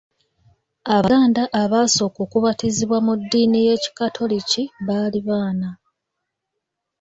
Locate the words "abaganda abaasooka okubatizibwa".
0.95-2.97